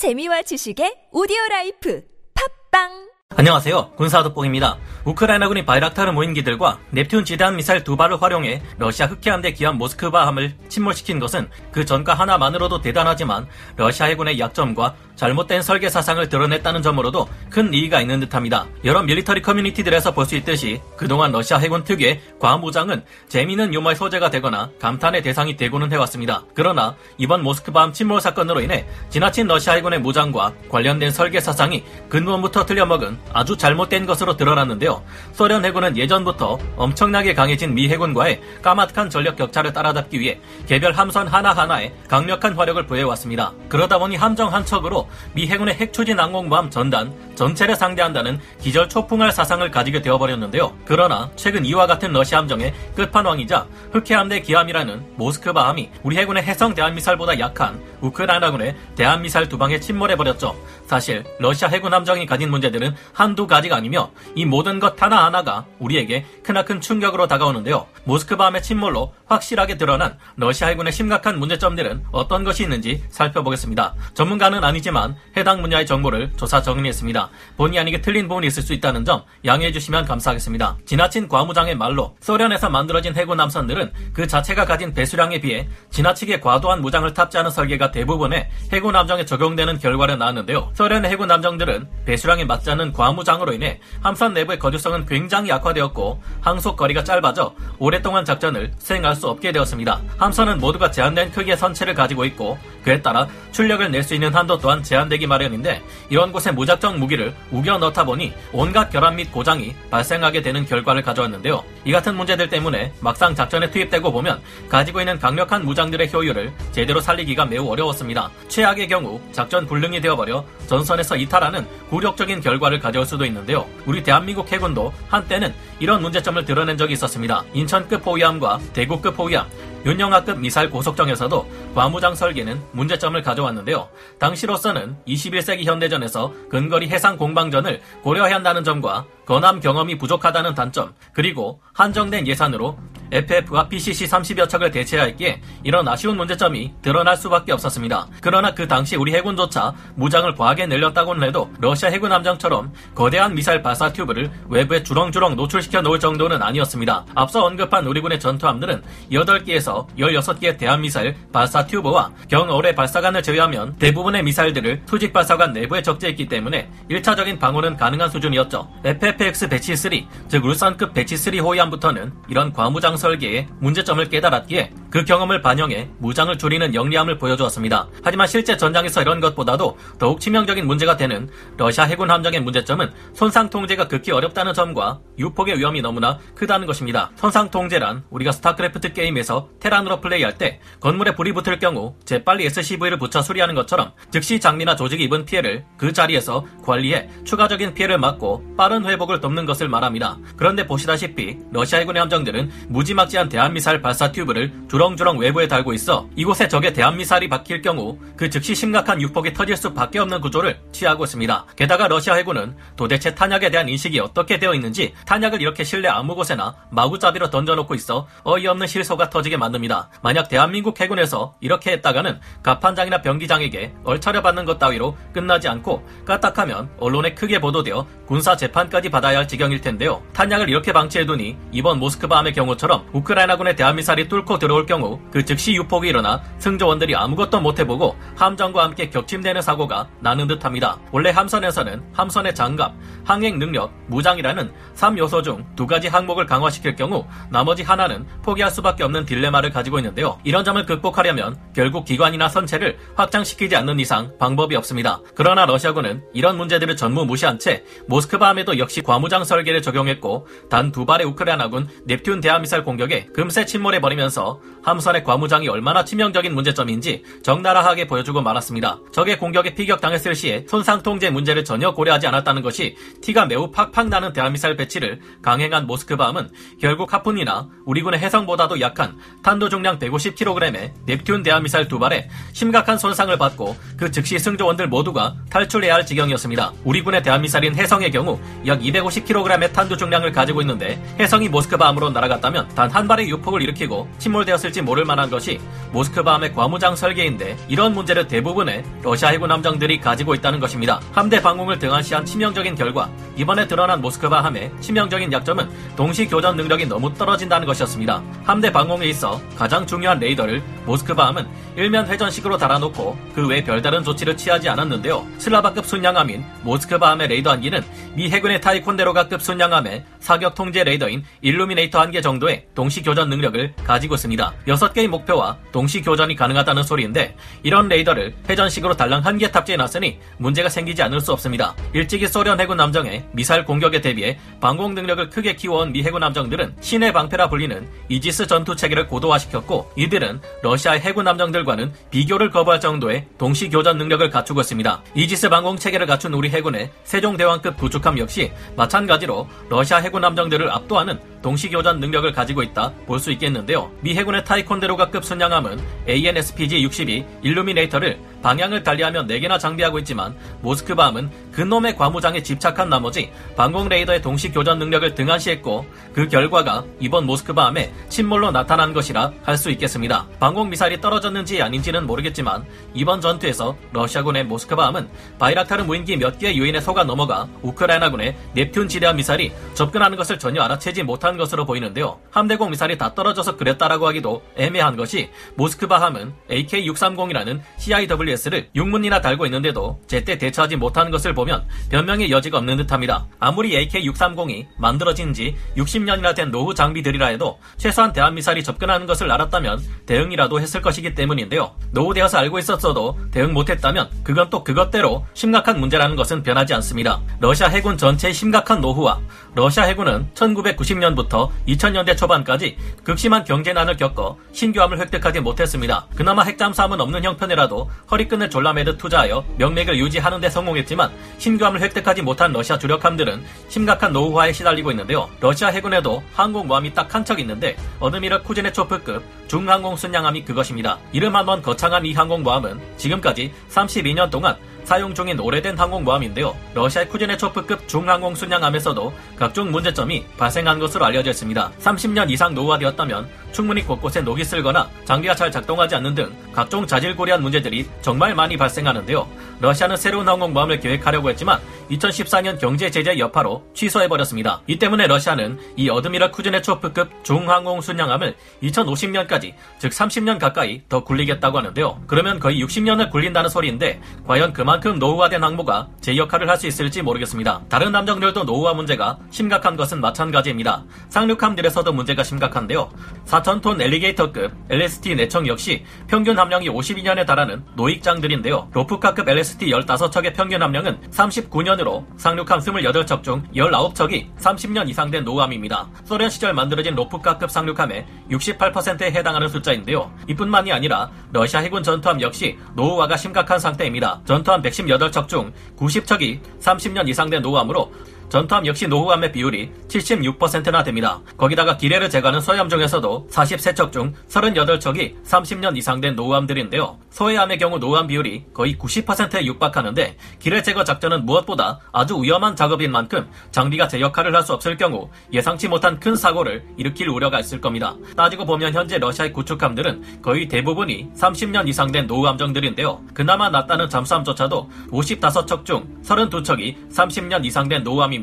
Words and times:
재미와 0.00 0.40
지식의 0.48 1.12
오디오 1.12 1.36
life. 1.50 2.00
팟빵 2.32 3.09
안녕하세요. 3.40 3.92
군사도뽕입니다. 3.96 4.76
우크라이나군이 5.02 5.64
바이락타르 5.64 6.10
무인기들과 6.10 6.78
넵튠 6.92 7.24
지대한 7.24 7.56
미사일 7.56 7.82
두 7.82 7.96
발을 7.96 8.20
활용해 8.20 8.60
러시아 8.76 9.06
흑해함대 9.06 9.52
기함 9.52 9.78
모스크바함을 9.78 10.56
침몰시킨 10.68 11.18
것은 11.18 11.48
그 11.72 11.86
전과 11.86 12.12
하나만으로도 12.12 12.82
대단하지만 12.82 13.46
러시아 13.78 14.08
해군의 14.08 14.38
약점과 14.38 14.94
잘못된 15.16 15.62
설계 15.62 15.88
사상을 15.88 16.28
드러냈다는 16.28 16.82
점으로도 16.82 17.28
큰 17.48 17.72
의의가 17.72 18.02
있는 18.02 18.20
듯합니다. 18.20 18.66
여러 18.84 19.02
military 19.02 19.40
커뮤니티들에서 19.40 20.12
볼 20.12 20.26
수 20.26 20.36
있듯이 20.36 20.82
그동안 20.98 21.32
러시아 21.32 21.56
해군 21.56 21.82
특유의 21.82 22.20
과무장은 22.38 23.04
재미있는 23.28 23.72
유머의 23.72 23.96
소재가 23.96 24.28
되거나 24.28 24.70
감탄의 24.80 25.22
대상이 25.22 25.56
되고는 25.56 25.90
해왔습니다. 25.92 26.44
그러나 26.54 26.94
이번 27.16 27.42
모스크바함 27.42 27.94
침몰 27.94 28.20
사건으로 28.20 28.60
인해 28.60 28.86
지나친 29.08 29.46
러시아 29.46 29.72
해군의 29.74 30.00
무장과 30.00 30.52
관련된 30.68 31.10
설계 31.10 31.40
사상이 31.40 31.84
근원부터 32.10 32.66
틀려먹은 32.66 33.29
아주 33.32 33.56
잘못된 33.56 34.06
것으로 34.06 34.36
드러났는데요. 34.36 35.02
소련 35.32 35.64
해군은 35.64 35.96
예전부터 35.96 36.58
엄청나게 36.76 37.34
강해진 37.34 37.74
미 37.74 37.88
해군과의 37.88 38.40
까마득한 38.62 39.10
전력 39.10 39.36
격차를 39.36 39.72
따라잡기 39.72 40.18
위해 40.20 40.40
개별 40.66 40.92
함선 40.92 41.26
하나하나에 41.28 41.92
강력한 42.08 42.54
화력을 42.54 42.84
부여해왔습니다. 42.86 43.52
그러다 43.68 43.98
보니 43.98 44.16
함정 44.16 44.52
한 44.52 44.64
척으로 44.64 45.08
미 45.32 45.46
해군의 45.46 45.74
핵추진 45.74 46.18
항공모함 46.18 46.70
전단 46.70 47.12
전체를 47.34 47.76
상대한다는 47.76 48.38
기절 48.60 48.88
초풍할 48.88 49.32
사상을 49.32 49.70
가지게 49.70 50.02
되어버렸는데요. 50.02 50.72
그러나 50.84 51.30
최근 51.36 51.64
이와 51.64 51.86
같은 51.86 52.12
러시아 52.12 52.38
함정의 52.38 52.74
끝판왕이자 52.96 53.66
흑해함대 53.92 54.42
기함이라는 54.42 55.16
모스크바함이 55.16 55.90
우리 56.02 56.16
해군의 56.16 56.42
해성 56.42 56.74
대한미사일보다 56.74 57.38
약한 57.38 57.80
우크라이나군의 58.00 58.76
대한미사일 58.96 59.48
두 59.48 59.58
방에 59.58 59.80
침몰해버렸죠. 59.80 60.56
사실 60.86 61.24
러시아 61.38 61.68
해군 61.68 61.94
함정이 61.94 62.26
가진 62.26 62.50
문제들은 62.50 62.94
한두 63.12 63.46
가지가 63.46 63.76
아니며 63.76 64.10
이 64.34 64.44
모든 64.44 64.80
것 64.80 65.00
하나하나가 65.00 65.66
우리에게 65.78 66.24
크나큰 66.42 66.80
충격으로 66.80 67.26
다가오는데요. 67.26 67.86
모스크바함의 68.04 68.62
침몰로 68.62 69.12
확실하게 69.26 69.76
드러난 69.76 70.18
러시아 70.36 70.68
해군의 70.68 70.92
심각한 70.92 71.38
문제점들은 71.38 72.04
어떤 72.12 72.44
것이 72.44 72.62
있는지 72.62 73.02
살펴보겠습니다. 73.10 73.94
전문가는 74.14 74.62
아니지만 74.62 75.16
해당 75.36 75.62
분야의 75.62 75.86
정보를 75.86 76.32
조사 76.36 76.62
정리했습니다. 76.62 77.30
본의 77.56 77.78
아니게 77.78 78.00
틀린 78.00 78.28
부분이 78.28 78.46
있을 78.46 78.62
수 78.62 78.72
있다는 78.72 79.04
점 79.04 79.22
양해해 79.44 79.72
주시면 79.72 80.04
감사하겠습니다. 80.06 80.78
지나친 80.86 81.28
과무장의 81.28 81.76
말로 81.76 82.16
소련에서 82.20 82.70
만들어진 82.70 83.14
해군 83.14 83.40
함선들은 83.40 83.92
그 84.12 84.26
자체가 84.26 84.64
가진 84.64 84.92
배수량에 84.94 85.40
비해 85.40 85.68
지나치게 85.90 86.40
과도한 86.40 86.80
무장을 86.80 87.12
탑재하는 87.12 87.50
설계가 87.50 87.90
대부분의 87.90 88.48
해군 88.72 88.96
함정에 88.96 89.24
적용되는 89.24 89.78
결과를 89.78 90.18
낳았는데요. 90.18 90.70
소련의 90.74 91.10
해군 91.10 91.30
함정들은 91.30 91.88
배수량에 92.04 92.44
맞지 92.44 92.70
않는 92.70 92.92
과무장으로 93.00 93.54
인해 93.54 93.80
함선 94.02 94.34
내부의 94.34 94.58
거주성은 94.58 95.06
굉장히 95.06 95.48
약화되었고 95.48 96.22
항속 96.42 96.76
거리가 96.76 97.02
짧아져 97.02 97.54
오랫동안 97.78 98.26
작전을 98.26 98.72
수행할 98.78 99.16
수 99.16 99.26
없게 99.26 99.52
되었습니다. 99.52 100.02
함선은 100.18 100.58
모두가 100.58 100.90
제한된 100.90 101.32
크기의 101.32 101.56
선체를 101.56 101.94
가지고 101.94 102.26
있고 102.26 102.58
그에 102.84 103.00
따라 103.00 103.26
출력을 103.52 103.90
낼 103.90 104.00
수 104.00 104.14
있는 104.14 104.34
한도 104.34 104.58
또한 104.58 104.82
제한되기 104.82 105.26
마련인데 105.26 105.82
이런 106.08 106.32
곳에 106.32 106.50
무작정 106.50 106.98
무기를 106.98 107.34
우겨 107.52 107.78
넣다 107.78 108.04
보니 108.04 108.32
온갖 108.52 108.90
결함 108.90 109.16
및 109.16 109.30
고장이 109.30 109.74
발생하게 109.90 110.42
되는 110.42 110.64
결과를 110.64 111.02
가져왔는데요. 111.02 111.62
이 111.84 111.92
같은 111.92 112.16
문제들 112.16 112.48
때문에 112.48 112.92
막상 113.00 113.34
작전에 113.34 113.70
투입되고 113.70 114.10
보면 114.10 114.40
가지고 114.68 115.00
있는 115.00 115.18
강력한 115.18 115.64
무장들의 115.64 116.10
효율을 116.12 116.52
제대로 116.72 117.00
살리기가 117.00 117.44
매우 117.46 117.70
어려웠습니다. 117.70 118.30
최악의 118.48 118.88
경우 118.88 119.20
작전 119.32 119.66
불능이 119.66 120.00
되어버려 120.00 120.44
전선에서 120.66 121.16
이탈하는 121.16 121.66
굴욕적인 121.90 122.40
결과를 122.40 122.80
가져 122.80 122.89
올 122.98 123.06
수도 123.06 123.24
있는데요. 123.24 123.66
우리 123.86 124.02
대한민국 124.02 124.50
해군도 124.50 124.92
한때는 125.08 125.54
이런 125.78 126.02
문제점을 126.02 126.44
드러낸 126.44 126.76
적이 126.76 126.94
있었습니다. 126.94 127.44
인천급 127.52 128.04
호위함과 128.04 128.60
대구급 128.72 129.18
호위함, 129.18 129.46
윤영하급 129.84 130.38
미사일 130.40 130.68
고속정에서도 130.70 131.50
과무장 131.74 132.14
설계는 132.14 132.60
문제점을 132.72 133.20
가져왔는데요. 133.22 133.88
당시로서는 134.18 134.96
21세기 135.06 135.64
현대전에서 135.64 136.32
근거리 136.50 136.88
해상 136.88 137.16
공방전을 137.16 137.80
고려해야 138.02 138.34
한다는 138.36 138.64
점과 138.64 139.06
건함 139.24 139.60
경험이 139.60 139.96
부족하다는 139.96 140.54
단점, 140.54 140.92
그리고 141.12 141.60
한정된 141.72 142.26
예산으로 142.26 142.78
FF와 143.12 143.68
PCC 143.68 144.06
30여 144.06 144.48
척을 144.48 144.70
대체해야 144.70 145.06
했기에 145.06 145.40
이런 145.62 145.86
아쉬운 145.88 146.16
문제점이 146.16 146.72
드러날 146.82 147.16
수밖에 147.16 147.52
없었습니다. 147.52 148.06
그러나 148.20 148.54
그 148.54 148.68
당시 148.68 148.96
우리 148.96 149.12
해군조차 149.14 149.74
무장을 149.96 150.32
과하게 150.34 150.66
늘렸다고는 150.66 151.26
해도 151.26 151.50
러시아 151.58 151.88
해군 151.90 152.12
함정처럼 152.12 152.72
거대한 152.94 153.34
미사일 153.34 153.62
발사 153.62 153.92
튜브를 153.92 154.30
외부에 154.48 154.82
주렁주렁 154.82 155.36
노출시켜 155.36 155.82
놓을 155.82 155.98
정도는 155.98 156.42
아니었습니다. 156.42 157.06
앞서 157.14 157.44
언급한 157.44 157.86
우리 157.86 158.00
군의 158.00 158.20
전투함들은 158.20 158.82
8개에서 159.10 159.86
16개의 159.98 160.58
대함미사일 160.58 161.16
발사 161.32 161.66
튜브와 161.66 162.12
경어뢰 162.28 162.74
발사관을 162.74 163.22
제외하면 163.22 163.76
대부분의 163.78 164.22
미사일들을 164.22 164.82
수직 164.88 165.12
발사관 165.12 165.52
내부에 165.52 165.82
적재했기 165.82 166.28
때문에 166.28 166.70
1차적인 166.90 167.38
방어는 167.38 167.76
가능한 167.76 168.10
수준이었죠. 168.10 168.68
FFX 168.84 169.48
Batch 169.48 169.76
3, 169.76 169.92
즉 170.28 170.44
울산급 170.44 170.94
Batch 170.94 171.16
3 171.16 171.38
호위함부터는 171.38 172.12
이런 172.28 172.52
과무장 172.52 172.96
설계의 173.00 173.48
문제점을 173.58 174.08
깨달았기에 174.08 174.70
그 174.90 175.04
경험을 175.04 175.40
반영해 175.40 175.88
무장을 175.98 176.36
줄이는 176.36 176.74
영리함을 176.74 177.18
보여주었습니다. 177.18 177.88
하지만 178.04 178.26
실제 178.26 178.56
전장에서 178.56 179.00
이런 179.00 179.20
것보다도 179.20 179.78
더욱 179.98 180.20
치명적인 180.20 180.66
문제가 180.66 180.96
되는 180.96 181.28
러시아 181.56 181.84
해군 181.84 182.10
함정의 182.10 182.40
문제점은 182.40 182.92
손상 183.14 183.50
통제가 183.50 183.88
극히 183.88 184.12
어렵다는 184.12 184.52
점과 184.54 185.00
유폭의 185.18 185.58
위험이 185.58 185.80
너무나 185.80 186.18
크다는 186.34 186.66
것입니다. 186.66 187.10
손상 187.16 187.50
통제란 187.50 188.04
우리가 188.10 188.32
스타크래프트 188.32 188.92
게임에서 188.92 189.48
테란으로 189.60 190.00
플레이할 190.00 190.36
때 190.38 190.60
건물에 190.80 191.14
불이 191.14 191.32
붙을 191.32 191.58
경우 191.58 191.94
재빨리 192.04 192.46
SCV를 192.46 192.98
붙여 192.98 193.22
수리하는 193.22 193.54
것처럼 193.54 193.92
즉시 194.10 194.38
장비나 194.38 194.76
조직이 194.76 195.04
입은 195.04 195.24
피해를 195.24 195.64
그 195.76 195.92
자리에서 195.92 196.44
관리해 196.64 197.08
추가적인 197.24 197.74
피해를 197.74 197.98
막고 197.98 198.56
빠른 198.56 198.84
회복을 198.84 199.20
돕는 199.20 199.46
것을 199.46 199.68
말합니다. 199.68 200.18
그런데 200.36 200.66
보시다시피 200.66 201.38
러시아 201.52 201.78
해군의 201.78 202.00
함정들은 202.00 202.50
무지 202.68 202.89
막지한 202.94 203.28
대한미사일 203.28 203.80
발사 203.82 204.12
튜브를 204.12 204.52
주렁주렁 204.68 205.18
외부에 205.18 205.48
달고 205.48 205.72
있어 205.72 206.08
이곳에 206.16 206.48
적의 206.48 206.72
대한미사일이 206.72 207.28
박힐 207.28 207.62
경우 207.62 207.98
그 208.16 208.28
즉시 208.30 208.54
심각한 208.54 209.00
유폭이 209.00 209.32
터질 209.32 209.56
수밖에 209.56 209.98
없는 209.98 210.20
구조를 210.20 210.60
취하고 210.72 211.04
있습니다. 211.04 211.46
게다가 211.56 211.88
러시아 211.88 212.14
해군은 212.14 212.56
도대체 212.76 213.14
탄약에 213.14 213.50
대한 213.50 213.68
인식이 213.68 213.98
어떻게 214.00 214.38
되어 214.38 214.54
있는지 214.54 214.94
탄약을 215.06 215.40
이렇게 215.40 215.64
실내 215.64 215.88
아무 215.88 216.14
곳에나 216.14 216.54
마구잡이로 216.70 217.30
던져놓고 217.30 217.74
있어 217.74 218.06
어이없는 218.24 218.66
실소가 218.66 219.10
터지게 219.10 219.36
만듭니다. 219.36 219.90
만약 220.02 220.28
대한민국 220.28 220.80
해군에서 220.80 221.34
이렇게 221.40 221.72
했다가는 221.72 222.20
갑판장이나 222.42 223.02
병기장에게 223.02 223.74
얼차려 223.84 224.22
받는 224.22 224.44
것 224.44 224.58
따위로 224.58 224.96
끝나지 225.12 225.48
않고 225.48 225.86
까딱하면 226.04 226.70
언론에 226.78 227.14
크게 227.14 227.40
보도되어 227.40 227.86
군사 228.06 228.36
재판까지 228.36 228.90
받아야 228.90 229.18
할 229.18 229.28
지경일 229.28 229.60
텐데요. 229.60 230.02
탄약을 230.12 230.48
이렇게 230.48 230.72
방치해두니 230.72 231.36
이번 231.52 231.78
모스크바함의 231.78 232.32
경우처럼 232.32 232.79
우크라이나군의 232.92 233.56
대한미사일이 233.56 234.08
뚫고 234.08 234.38
들어올 234.38 234.66
경우 234.66 235.00
그 235.12 235.24
즉시 235.24 235.54
유폭이 235.54 235.88
일어나 235.88 236.22
승조원들이 236.38 236.94
아무것도 236.96 237.40
못해보고 237.40 237.96
함정과 238.16 238.64
함께 238.64 238.90
격침되는 238.90 239.42
사고가 239.42 239.88
나는 240.00 240.26
듯합니다. 240.28 240.78
원래 240.92 241.10
함선에서는 241.10 241.82
함선의 241.92 242.34
장갑, 242.34 242.74
항행 243.04 243.38
능력, 243.38 243.72
무장이라는 243.88 244.52
3요소 244.74 245.22
중 245.24 245.44
두 245.56 245.66
가지 245.66 245.88
항목을 245.88 246.26
강화시킬 246.26 246.76
경우 246.76 247.04
나머지 247.30 247.62
하나는 247.62 248.06
포기할 248.22 248.50
수밖에 248.50 248.82
없는 248.84 249.04
딜레마를 249.04 249.50
가지고 249.50 249.78
있는데요. 249.78 250.18
이런 250.24 250.44
점을 250.44 250.64
극복하려면 250.64 251.36
결국 251.54 251.84
기관이나 251.84 252.28
선체를 252.28 252.78
확장시키지 252.96 253.56
않는 253.56 253.78
이상 253.80 254.16
방법이 254.18 254.56
없습니다. 254.56 255.00
그러나 255.14 255.46
러시아군은 255.46 256.02
이런 256.14 256.36
문제들을 256.36 256.76
전무 256.76 257.04
무시한 257.04 257.38
채 257.38 257.64
모스크바함에도 257.88 258.58
역시 258.58 258.82
과무장 258.82 259.24
설계를 259.24 259.62
적용했고 259.62 260.26
단 260.48 260.70
두 260.70 260.86
발의 260.86 261.04
우크라이나군 261.08 261.68
넵튠 261.88 262.22
대한미사일 262.22 262.62
공격에 262.70 263.06
금세 263.12 263.44
침몰해버리면서 263.46 264.40
함선의 264.62 265.02
과무장이 265.02 265.48
얼마나 265.48 265.84
치명적인 265.84 266.32
문제점인지 266.32 267.02
적나라하게 267.24 267.88
보여주고 267.88 268.22
말았습니다. 268.22 268.78
적의 268.92 269.18
공격에 269.18 269.54
피격당했을 269.54 270.14
시에 270.14 270.44
손상 270.48 270.80
통제 270.80 271.10
문제를 271.10 271.44
전혀 271.44 271.72
고려하지 271.72 272.06
않았다는 272.06 272.42
것이 272.42 272.76
티가 273.02 273.26
매우 273.26 273.50
팍팍 273.50 273.88
나는 273.88 274.12
대한미사일 274.12 274.56
배치를 274.56 275.00
강행한 275.20 275.66
모스크바함은 275.66 276.28
결국 276.60 276.92
하푼이나 276.92 277.48
우리군의 277.64 277.98
해성보다도 277.98 278.60
약한 278.60 278.96
탄도 279.24 279.48
중량 279.48 279.80
150kg의 279.80 280.70
넵튠 280.86 281.24
대한미사일 281.24 281.66
두 281.66 281.80
발에 281.80 282.08
심각한 282.32 282.78
손상을 282.78 283.16
받고 283.18 283.56
그 283.76 283.90
즉시 283.90 284.16
승조원들 284.20 284.68
모두가 284.68 285.16
탈출해야 285.28 285.74
할 285.74 285.84
지경이었습니다. 285.84 286.52
우리군의 286.62 287.02
대한미사일인 287.02 287.56
해성의 287.56 287.90
경우 287.90 288.20
약 288.46 288.60
250kg의 288.60 289.52
탄도 289.52 289.76
중량을 289.76 290.12
가지고 290.12 290.40
있는데 290.42 290.80
해성이 291.00 291.28
모스크바함으로 291.28 291.90
날아갔다면 291.90 292.48
단 292.60 292.70
한 292.80 292.86
발의 292.88 293.08
유폭을 293.10 293.42
일으키고 293.42 293.88
침몰되었을지 293.98 294.62
모를 294.62 294.84
만한 294.84 295.10
것이 295.10 295.40
모스크바함의 295.72 296.34
과무장 296.34 296.76
설계인데 296.76 297.36
이런 297.48 297.74
문제를 297.74 298.06
대부분의 298.06 298.64
러시아 298.82 299.08
해군 299.08 299.30
함정들이 299.30 299.80
가지고 299.80 300.14
있다는 300.14 300.40
것입니다. 300.40 300.80
함대 300.92 301.20
방공을 301.20 301.58
등한시한 301.58 302.04
치명적인 302.04 302.54
결과 302.54 302.90
이번에 303.16 303.46
드러난 303.46 303.80
모스크바함의 303.80 304.52
치명적인 304.60 305.12
약점은 305.12 305.48
동시 305.76 306.06
교전 306.06 306.36
능력이 306.36 306.66
너무 306.66 306.92
떨어진다는 306.94 307.46
것이었습니다. 307.46 308.02
함대 308.24 308.50
방공에 308.52 308.86
있어 308.86 309.20
가장 309.36 309.66
중요한 309.66 309.98
레이더를 309.98 310.42
모스크바함은 310.66 311.26
일면 311.56 311.86
회전식으로 311.86 312.36
달아놓고 312.36 312.96
그 313.14 313.30
외 313.30 313.44
별다른 313.44 313.84
조치를 313.84 314.16
취하지 314.16 314.48
않았는데요. 314.48 315.06
슬라바급 315.18 315.64
순양함인 315.64 316.24
모스크바함의 316.42 317.08
레이더 317.08 317.30
한 317.30 317.40
기는 317.40 317.62
미 317.94 318.10
해군의 318.10 318.40
타이콘데로가급 318.40 319.22
순양함의 319.22 319.84
사격 320.00 320.34
통제 320.34 320.64
레이더인 320.64 321.04
illuminator 321.20 321.78
한 321.80 321.90
개 321.90 322.00
정도의 322.00 322.46
동시 322.54 322.82
교전 322.82 323.08
능력을 323.10 323.52
가지고 323.64 323.96
있습니다. 323.96 324.32
6개의 324.46 324.86
목표와 324.88 325.36
동시 325.52 325.82
교전이 325.82 326.14
가능하다는 326.16 326.62
소리인데 326.62 327.16
이런 327.42 327.68
레이더를 327.68 328.14
회전식으로 328.28 328.76
달랑 328.76 329.04
한 329.04 329.18
개 329.18 329.30
탑재해 329.30 329.56
놨으니 329.56 329.98
문제가 330.18 330.48
생기지 330.48 330.82
않을 330.84 331.00
수 331.00 331.12
없습니다. 331.12 331.54
일찍이 331.74 332.06
소련 332.06 332.40
해군 332.40 332.58
함정의 332.60 333.04
미사일 333.12 333.44
공격에 333.44 333.80
대비해 333.80 334.18
방공 334.40 334.74
능력을 334.74 335.10
크게 335.10 335.34
키워온 335.36 335.72
미 335.72 335.82
해군 335.82 336.02
함정들은 336.02 336.54
신의 336.60 336.92
방패라 336.92 337.28
불리는 337.28 337.68
이지스 337.88 338.26
전투 338.28 338.54
체계를 338.56 338.86
고도화시켰고 338.86 339.72
이들은 339.76 340.20
러시아의 340.42 340.80
해군 340.80 341.06
함정들과는 341.08 341.72
비교를 341.90 342.30
거부할 342.30 342.60
정도의 342.60 343.06
동시 343.18 343.48
교전 343.50 343.76
능력을 343.78 344.08
갖추고 344.08 344.40
있습니다. 344.40 344.82
이지스 344.94 345.28
방공 345.28 345.56
체계를 345.56 345.86
갖춘 345.86 346.14
우리 346.14 346.30
해군의 346.30 346.70
세종대왕급 346.84 347.58
구축함 347.58 347.98
역시 347.98 348.30
마찬가지로 348.56 349.28
러시아 349.50 349.78
해군 349.78 349.89
함정들을 350.04 350.50
압도하는 350.50 350.98
동시교전 351.22 351.80
능력을 351.80 352.10
가지고 352.12 352.42
있다 352.42 352.72
볼 352.86 352.98
수 353.00 353.10
있겠는데요. 353.12 353.70
미 353.80 353.94
해군의 353.94 354.24
타이콘데로가급 354.24 355.04
순양함은 355.04 355.58
ANSPG-62 355.88 357.04
일루미네이터를 357.22 357.98
방향을 358.22 358.62
달리하며 358.62 359.06
4개나 359.06 359.38
장비하고 359.38 359.78
있지만 359.80 360.14
모스크바함은 360.42 361.10
그놈의 361.32 361.76
과무장에 361.76 362.22
집착한 362.22 362.68
나머지 362.68 363.10
방공 363.36 363.68
레이더의 363.68 364.02
동시 364.02 364.30
교전 364.30 364.58
능력을 364.58 364.94
등한시했고 364.94 365.64
그 365.94 366.08
결과가 366.08 366.64
이번 366.78 367.06
모스크바함의 367.06 367.72
침몰로 367.88 368.30
나타난 368.30 368.72
것이라 368.74 369.12
할 369.22 369.40
수 369.40 369.50
있겠습니다. 369.52 370.06
방공 370.18 370.50
미사일이 370.50 370.82
떨어졌는지 370.82 371.40
아닌지는 371.40 371.86
모르겠지만 371.86 372.44
이번 372.74 373.00
전투에서 373.00 373.56
러시아군의 373.72 374.24
모스크바함은 374.24 374.86
바이락타르 375.18 375.62
무인기 375.62 375.96
몇 375.96 376.18
개의 376.18 376.36
유인에 376.36 376.60
속아 376.60 376.84
넘어가 376.84 377.26
우크라이나군의 377.40 378.14
넵튠 378.36 378.68
지대함 378.68 378.96
미사일이 378.96 379.32
접근 379.54 379.79
하는 379.82 379.96
것을 379.96 380.18
전혀 380.18 380.42
알아채지 380.42 380.82
못한 380.82 381.16
것으로 381.16 381.44
보이는데요. 381.44 381.98
함대공 382.10 382.50
미사일이 382.50 382.78
다 382.78 382.94
떨어져서 382.94 383.36
그랬다라고 383.36 383.86
하기도 383.88 384.22
애매한 384.36 384.76
것이 384.76 385.10
모스크바 385.36 385.80
함은 385.80 386.12
AK-630이라는 386.30 387.40
CIWS를 387.58 388.48
육문이나 388.54 389.00
달고 389.00 389.26
있는데도 389.26 389.80
제때 389.86 390.18
대처하지 390.18 390.56
못한 390.56 390.90
것을 390.90 391.14
보면 391.14 391.46
변명의 391.70 392.10
여지가 392.10 392.38
없는 392.38 392.56
듯합니다. 392.58 393.06
아무리 393.18 393.52
AK-630이 393.68 394.46
만들어진 394.58 395.12
지 395.12 395.36
60년이나 395.56 396.14
된 396.14 396.30
노후 396.30 396.54
장비들이라 396.54 397.08
해도 397.08 397.38
최소한 397.56 397.92
대한 397.92 398.14
미사일이 398.14 398.42
접근하는 398.42 398.86
것을 398.86 399.10
알았다면 399.10 399.60
대응이라도 399.86 400.40
했을 400.40 400.62
것이기 400.62 400.94
때문인데요. 400.94 401.54
노후되어서 401.72 402.18
알고 402.18 402.38
있었어도 402.38 402.98
대응 403.10 403.32
못했다면 403.32 403.90
그건 404.04 404.30
또 404.30 404.44
그것대로 404.44 405.06
심각한 405.14 405.60
문제라는 405.60 405.96
것은 405.96 406.22
변하지 406.22 406.54
않습니다. 406.54 407.00
러시아 407.20 407.48
해군 407.48 407.76
전체의 407.76 408.14
심각한 408.14 408.60
노후와 408.60 409.00
러시아 409.34 409.64
해군은 409.70 410.08
1990년부터 410.14 411.30
2000년대 411.48 411.96
초반까지 411.96 412.56
극심한 412.84 413.24
경제난을 413.24 413.76
겪어 413.76 414.16
신규함을 414.32 414.78
획득하지 414.80 415.20
못했습니다. 415.20 415.86
그나마 415.94 416.22
핵잠수함은 416.22 416.80
없는 416.80 417.04
형편이라도 417.04 417.70
허리끈을 417.90 418.30
졸라매듯 418.30 418.78
투자하여 418.78 419.24
명맥을 419.38 419.78
유지하는 419.78 420.20
데 420.20 420.28
성공했지만 420.28 420.90
신규함을 421.18 421.60
획득하지 421.60 422.02
못한 422.02 422.32
러시아 422.32 422.58
주력함들은 422.58 423.22
심각한 423.48 423.92
노후화에 423.92 424.32
시달리고 424.32 424.70
있는데요. 424.72 425.08
러시아 425.20 425.48
해군에도 425.48 426.02
항공모함이 426.14 426.74
딱 426.74 426.90
한 426.94 427.04
척 427.04 427.20
있는데 427.20 427.56
어드미럴 427.78 428.22
쿠즈네초프급 428.24 429.02
중항공 429.28 429.76
순양함이 429.76 430.24
그것입니다. 430.24 430.78
이름 430.92 431.14
한번 431.16 431.40
거창한 431.40 431.86
이 431.86 431.92
항공모함은 431.94 432.60
지금까지 432.76 433.32
32년 433.48 434.10
동안 434.10 434.36
사용 434.70 434.94
중인 434.94 435.18
오래된 435.18 435.58
항공모함인데요. 435.58 436.32
러시아 436.54 436.84
쿠즈네초프급 436.84 437.66
중항공 437.66 438.14
순양함에서도 438.14 438.92
각종 439.16 439.50
문제점이 439.50 440.06
발생한 440.16 440.60
것으로 440.60 440.84
알려져 440.84 441.10
있습니다. 441.10 441.50
30년 441.58 442.08
이상 442.08 442.34
노후화되었다면 442.34 443.08
충분히 443.32 443.62
곳곳에 443.64 444.00
녹이 444.00 444.22
슬거나 444.22 444.70
장비가 444.84 445.16
잘 445.16 445.28
작동하지 445.28 445.74
않는 445.74 445.96
등 445.96 446.12
각종 446.32 446.64
자질구레한 446.64 447.20
문제들이 447.20 447.68
정말 447.82 448.14
많이 448.14 448.36
발생하는데요. 448.36 449.08
러시아는 449.40 449.76
새로운 449.76 450.08
항공모함을 450.08 450.60
계획하려고 450.60 451.08
했지만 451.10 451.40
2014년 451.70 452.38
경제 452.38 452.70
제재 452.70 452.98
여파로 452.98 453.44
취소해버렸습니다. 453.54 454.42
이 454.46 454.58
때문에 454.58 454.86
러시아는 454.86 455.38
이 455.56 455.68
어드미럴 455.70 456.10
쿠즈네초프급 456.10 457.04
중항공 457.04 457.60
순양함을 457.60 458.16
2050년까지 458.42 459.34
즉 459.58 459.70
30년 459.70 460.18
가까이 460.18 460.62
더 460.68 460.82
굴리겠다고 460.82 461.38
하는데요. 461.38 461.82
그러면 461.86 462.18
거의 462.18 462.42
60년을 462.42 462.90
굴린다는 462.90 463.30
소리인데 463.30 463.80
과연 464.06 464.32
그만큼 464.32 464.78
노후화된 464.78 465.22
항모가 465.22 465.68
제 465.80 465.96
역할을 465.96 466.28
할 466.28 466.40
수 466.40 466.46
있을지 466.46 466.80
모르겠습니다. 466.80 467.42
다른 467.50 467.74
함정들도 467.74 468.24
노후화 468.24 468.54
문제가 468.54 468.96
심각한 469.10 469.56
것은 469.56 469.78
마찬가지입니다. 469.82 470.64
상륙함들에서도 470.88 471.70
문제가 471.70 472.02
심각한데요. 472.02 472.70
4,000톤 473.04 473.60
앨리게이터급 473.60 474.32
LST 474.48 474.94
네 474.94 475.05
척 475.05 475.26
역시 475.26 475.64
평균 475.86 476.18
함령이 476.18 476.48
52년에 476.48 477.04
달하는 477.04 477.44
노익장들인데요. 477.56 478.48
로프카급 478.52 479.06
LST 479.06 479.29
15척의 479.38 480.14
평균 480.14 480.42
함령은 480.42 480.80
39년으로 480.90 481.84
상륙함 481.96 482.40
28척 482.40 483.02
중 483.02 483.22
19척이 483.34 484.14
30년 484.16 484.68
이상 484.68 484.90
된 484.90 485.04
노후함입니다. 485.04 485.68
소련 485.84 486.10
시절 486.10 486.34
만들어진 486.34 486.74
로프카급 486.74 487.30
상륙함의 487.30 487.86
68%에 488.10 488.90
해당하는 488.90 489.28
숫자인데요. 489.28 489.90
이뿐만이 490.08 490.52
아니라 490.52 490.90
러시아 491.12 491.40
해군 491.40 491.62
전투함 491.62 492.00
역시 492.00 492.38
노후화가 492.54 492.96
심각한 492.96 493.38
상태입니다. 493.38 494.02
전투함 494.04 494.42
118척 494.42 495.08
중 495.08 495.32
90척이 495.56 496.20
30년 496.40 496.88
이상 496.88 497.10
된 497.10 497.22
노후함으로 497.22 497.70
전투함 498.10 498.44
역시 498.46 498.66
노후함의 498.66 499.12
비율이 499.12 499.50
76%나 499.68 500.64
됩니다. 500.64 501.00
거기다가 501.16 501.56
기뢰를 501.56 501.88
제거하는 501.88 502.20
소해함 502.20 502.48
중에서도 502.48 503.06
43척 503.10 503.70
중 503.72 503.94
38척이 504.08 505.02
30년 505.04 505.56
이상 505.56 505.80
된 505.80 505.94
노후함들인데요. 505.94 506.76
소해함의 506.90 507.38
경우 507.38 507.58
노후함 507.58 507.86
비율이 507.86 508.24
거의 508.34 508.56
90%에 508.56 509.24
육박하는데 509.24 509.96
기뢰 510.18 510.42
제거 510.42 510.64
작전은 510.64 511.06
무엇보다 511.06 511.60
아주 511.72 512.02
위험한 512.02 512.34
작업인 512.34 512.72
만큼 512.72 513.08
장비가 513.30 513.68
제 513.68 513.80
역할을 513.80 514.14
할 514.14 514.20
수 514.20 514.34
없을 514.34 514.58
경우 514.58 514.90
예상치 515.14 515.48
못한 515.48 515.80
큰 515.80 515.96
사고를 515.96 516.44
일으킬 516.58 516.90
우려가 516.90 517.20
있을 517.20 517.40
겁니다. 517.40 517.74
따지고 517.96 518.26
보면 518.26 518.52
현재 518.52 518.76
러시아의 518.76 519.14
구축함들은 519.14 520.02
거의 520.02 520.28
대부분이 520.28 520.90
30년 520.94 521.48
이상 521.48 521.72
된 521.72 521.86
노후함정들인데요. 521.86 522.82
그나마 522.92 523.30
낫다는 523.30 523.70
잠수함조차도 523.70 524.50
55척 524.70 525.46
중 525.46 525.66
32척이 525.82 526.70
30년 526.70 527.24
이상 527.24 527.48
된 527.48 527.62
노후함입니다. 527.62 527.99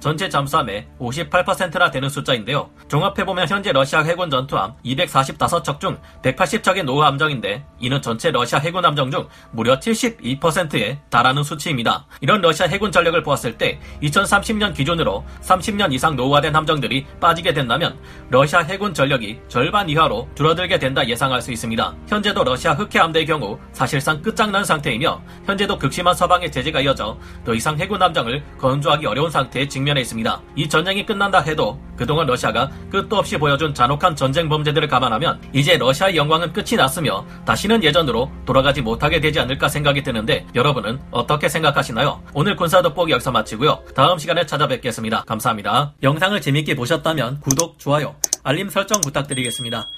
전체 0.00 0.28
잠수함의 0.28 0.88
58%나 0.98 1.90
되는 1.90 2.08
숫자인데요. 2.08 2.70
종합해보면 2.88 3.48
현재 3.48 3.70
러시아 3.70 4.02
해군 4.02 4.30
전투함 4.30 4.74
245척 4.84 5.78
중 5.78 5.96
180척의 6.22 6.84
노후 6.84 7.04
함정인데 7.04 7.64
이는 7.78 8.02
전체 8.02 8.30
러시아 8.30 8.58
해군 8.58 8.84
함정 8.84 9.10
중 9.10 9.28
무려 9.52 9.78
72%에 9.78 10.98
달하는 11.08 11.42
수치입니다. 11.42 12.06
이런 12.20 12.40
러시아 12.40 12.66
해군 12.66 12.90
전력을 12.90 13.22
보았을 13.22 13.56
때 13.56 13.78
2030년 14.02 14.74
기준으로 14.74 15.24
30년 15.42 15.92
이상 15.92 16.16
노후화된 16.16 16.54
함정들이 16.54 17.06
빠지게 17.20 17.52
된다면 17.52 17.96
러시아 18.28 18.60
해군 18.60 18.92
전력이 18.92 19.40
절반 19.48 19.88
이하로 19.88 20.28
줄어들게 20.34 20.78
된다 20.78 21.06
예상할 21.06 21.40
수 21.40 21.52
있습니다. 21.52 21.94
현재도 22.08 22.44
러시아 22.44 22.72
흑해 22.72 22.98
함대의 22.98 23.26
경우 23.26 23.58
사실상 23.72 24.20
끝장난 24.20 24.64
상태이며 24.64 25.22
현재도 25.46 25.78
극심한 25.78 26.14
서방의 26.14 26.50
제재가 26.50 26.80
이어져 26.80 27.16
더 27.44 27.54
이상 27.54 27.78
해군 27.78 28.02
함정을 28.02 28.42
건조하기 28.58 29.06
어려운 29.06 29.30
상태에 29.32 29.66
직면해 29.66 30.02
있습니다. 30.02 30.40
이 30.54 30.68
전쟁이 30.68 31.04
끝난다 31.04 31.40
해도 31.40 31.80
그동안 31.96 32.26
러시아가 32.26 32.70
끝도 32.90 33.16
없이 33.16 33.36
보여준 33.36 33.74
잔혹한 33.74 34.14
전쟁 34.14 34.48
범죄들을 34.48 34.86
감안하면 34.86 35.40
이제 35.52 35.76
러시아의 35.76 36.16
영광은 36.16 36.52
끝이 36.52 36.76
났으며 36.76 37.24
다시는 37.44 37.82
예전으로 37.82 38.30
돌아가지 38.44 38.82
못하게 38.82 39.20
되지 39.20 39.40
않을까 39.40 39.68
생각이 39.68 40.02
드는데 40.02 40.46
여러분은 40.54 41.00
어떻게 41.10 41.48
생각하시나요? 41.48 42.22
오늘 42.34 42.54
군사 42.54 42.82
돋보기 42.82 43.12
여기서 43.12 43.32
마치고요. 43.32 43.80
다음 43.94 44.18
시간에 44.18 44.46
찾아뵙겠습니다. 44.46 45.24
감사합니다. 45.26 45.94
영상을 46.02 46.40
재밌게 46.40 46.76
보셨다면 46.76 47.40
구독, 47.40 47.78
좋아요, 47.78 48.14
알림 48.44 48.68
설정 48.68 49.00
부탁드리겠습니다. 49.00 49.88